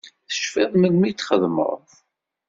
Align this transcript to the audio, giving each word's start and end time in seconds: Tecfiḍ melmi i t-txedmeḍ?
Tecfiḍ 0.27 0.71
melmi 0.75 1.05
i 1.09 1.11
t-txedmeḍ? 1.13 1.85